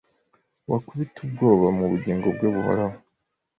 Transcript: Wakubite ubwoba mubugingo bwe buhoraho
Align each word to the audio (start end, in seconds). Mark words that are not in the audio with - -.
Wakubite 0.71 1.17
ubwoba 1.25 1.65
mubugingo 1.77 2.27
bwe 2.35 2.47
buhoraho 2.53 2.97